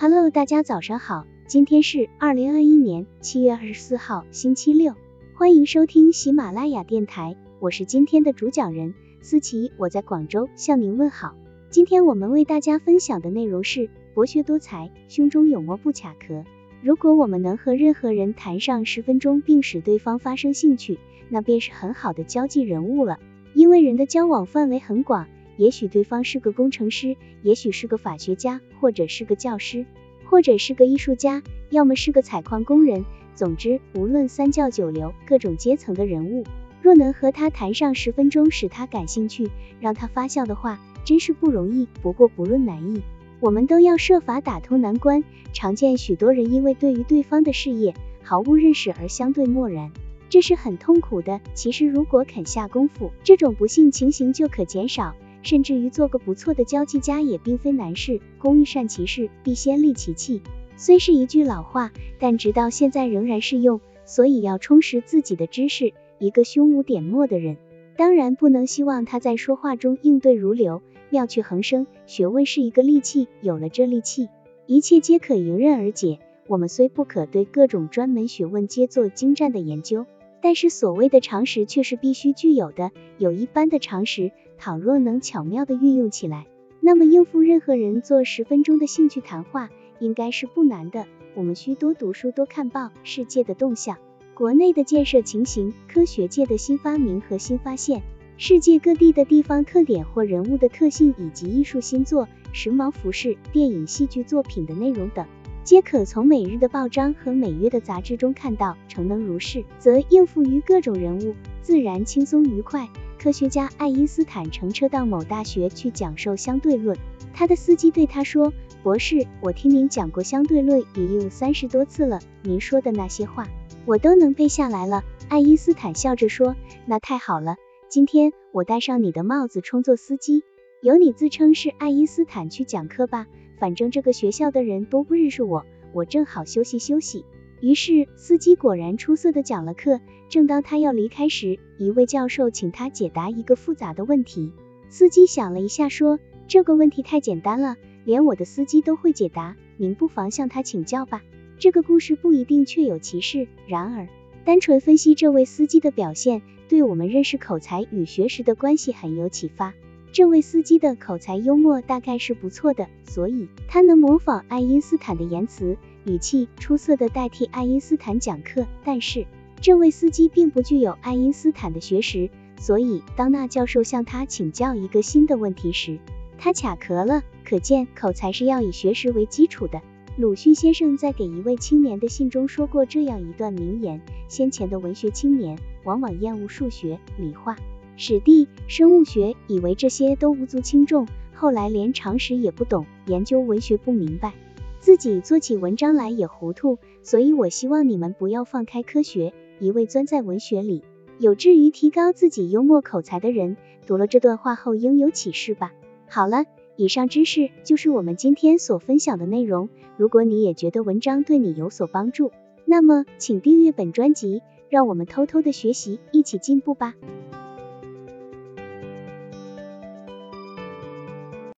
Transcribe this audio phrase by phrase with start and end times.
[0.00, 4.94] Hello，大家早上好，今天是二零二一年七月二十四号，星期六，
[5.34, 11.34] 欢迎收听喜马拉雅电台，我是今天的主讲人思琪，我在广州向您问好。
[11.68, 16.44] 今天我们为大家分享的内容是博学多才，胸中有墨不卡壳。
[16.80, 23.18] 如果我们能和任何人谈上十分钟，并使对方发生兴趣，那便是很好的交际人物了。
[23.52, 25.26] 因为人的交往范围很广。
[25.58, 29.84] 也许对方是个工程师，也许是个法学家，或者是个教师，
[30.24, 33.04] 或者是个艺术家，要么是个采矿工人。
[33.34, 36.44] 总之，无论三教九流，各种阶层的人物，
[36.80, 41.88] 若能和他谈上十分钟，使他感兴趣，让他发笑的话，真是不容易。
[42.02, 43.02] 不过，不论难易，
[43.40, 45.24] 我们都要设法打通难关。
[45.52, 49.90] 常见许多人因为对于对方的事业毫无认识而相对漠然，
[50.28, 51.40] 这是很痛苦的。
[51.54, 55.16] 其实，如果肯下功夫，这种不幸情形就可减少。
[55.42, 58.20] 甚至于做个不错的交际家也并非难事。
[58.38, 60.42] 工欲善其事，必先利其器。
[60.76, 63.80] 虽是一句老话，但直到现在仍然适用。
[64.04, 65.92] 所以要充实自己的知识。
[66.18, 67.58] 一个胸无点墨的人，
[67.94, 71.86] 当然不能希望他在说话中应对如流，妙趣横生。
[72.06, 74.28] 学问是一个利器，有了这利器，
[74.66, 76.20] 一切皆可迎刃而解。
[76.46, 80.06] 我们虽不可对各种专门学问皆做精湛的研究，
[80.40, 82.90] 但是所谓的常识却是必须具有的。
[83.18, 84.32] 有一般的常识。
[84.60, 86.48] 倘若能巧妙的运用起来，
[86.80, 91.06] 那么应付任何人做十分钟的兴趣谈话，应该是不难的。
[91.36, 93.98] 我们需多读书，多看报，世界的动向，
[94.34, 98.02] 国内的建设情形，科学界的新发明和新发现，
[98.36, 105.24] 世界各地的地方特点或人物的特性，以及艺术新作、时髦服饰、电影、戏剧作品的内容等，
[105.68, 108.74] 皆可从每日的报章和每月的杂志中看到。
[108.88, 112.88] 诚能如是，则应付于各种人物，自然轻松愉快。
[113.18, 116.96] 科学家爱因斯坦乘车到某大学去讲授相对论，
[117.34, 123.46] 他的司机对他说：“博士，我听您讲过相对论已有三十多次了，您说的那些话
[123.84, 126.56] 我都能背下来了。”爱因斯坦笑着说
[126.88, 127.56] ：“那太好了，
[127.90, 130.44] 今天我戴上你的帽子充作司机，
[130.80, 133.26] 由你自称是爱因斯坦去讲课吧，
[133.58, 137.24] 反正这个学校的人都不认识我，我正好休息休息。”
[137.60, 140.00] 于是，司机果然出色的讲了课。
[140.28, 144.52] 正当他要离开时，一位教授请他解答一个复杂的问题。
[144.90, 151.22] 司机想了一下，说：“这个问题太简单了，连我的司机都会解答，您不妨向他请教吧。”
[151.58, 154.08] 这个故事不一定确有其事，然而，
[154.44, 159.74] 单纯分析这位司机的表现，对我们认识口才与学识的关系很有启发。
[160.12, 165.76] 这位司机的口才幽默大概是不错的，所以他能模仿爱因斯坦的言辞。
[166.04, 169.26] 语气出色的代替爱因斯坦讲课，但是
[169.60, 175.98] 这位司机并不具有爱因斯坦的学识，所以当那教授向他请教一个新的问题时，
[176.38, 177.22] 他卡壳了。
[177.44, 179.80] 可见口才是要以学识为基础的。
[180.18, 187.56] 鲁迅先生在给一位青年的信中说过这样一段名言：先前的文学青年往往厌恶数学、理化、
[188.00, 194.34] 史地、生物学，以为这些都无足轻重，后来连常识也不懂，研究文学不明白。
[194.78, 200.84] 自己做起文章来也糊涂，所以我希望你们不要放开科学，一味钻在文学里。
[201.18, 205.72] 有志于提高自己幽默口才的人，读了这段话后应有启示吧。
[206.06, 206.44] 好了，
[206.76, 209.70] 以上知识就是我们今天所分享的内容。
[209.96, 212.30] 如果你也觉得文章对你有所帮助，
[212.64, 216.94] 那么请订阅本专辑，让我们偷偷的学习，一起进步吧。